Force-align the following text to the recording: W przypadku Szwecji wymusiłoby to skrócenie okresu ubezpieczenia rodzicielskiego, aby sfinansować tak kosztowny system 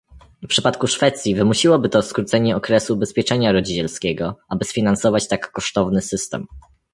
W 0.43 0.47
przypadku 0.47 0.87
Szwecji 0.87 1.35
wymusiłoby 1.35 1.89
to 1.89 2.01
skrócenie 2.01 2.55
okresu 2.55 2.93
ubezpieczenia 2.93 3.51
rodzicielskiego, 3.51 4.37
aby 4.49 4.65
sfinansować 4.65 5.27
tak 5.27 5.51
kosztowny 5.51 6.01
system 6.01 6.45